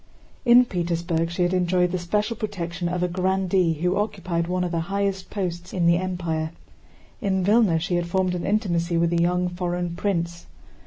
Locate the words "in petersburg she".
0.45-1.43